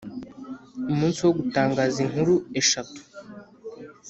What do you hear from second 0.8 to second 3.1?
Umunsi wo gutangaza inkuru eshatu